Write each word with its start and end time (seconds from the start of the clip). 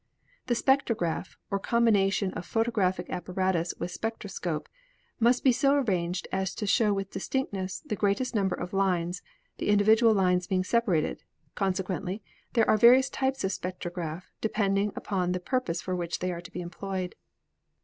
The 0.47 0.55
spectograph, 0.55 1.35
or 1.51 1.59
combination 1.59 2.33
of 2.33 2.43
photographic 2.43 3.07
ap 3.11 3.25
paratus 3.25 3.79
with 3.79 3.91
spectroscope, 3.91 4.67
must 5.19 5.43
be 5.43 5.51
so 5.51 5.75
arranged 5.75 6.27
as 6.31 6.55
to 6.55 6.65
show 6.65 6.91
with 6.91 7.11
distinctness 7.11 7.81
the 7.81 7.95
greatest 7.95 8.33
number 8.33 8.55
of 8.55 8.73
lines, 8.73 9.21
the 9.59 9.69
individual 9.69 10.15
lines 10.15 10.47
being 10.47 10.63
separated; 10.63 11.21
consequently 11.53 12.23
there 12.53 12.67
are 12.67 12.77
various 12.77 13.11
types 13.11 13.43
of 13.43 13.51
spectrograph, 13.51 14.23
depending 14.41 14.91
upon 14.95 15.33
the 15.33 15.39
pur 15.39 15.61
pose 15.61 15.83
for 15.83 15.95
which 15.95 16.17
they 16.17 16.31
are 16.31 16.41
to 16.41 16.51
be 16.51 16.61
employed. 16.61 17.13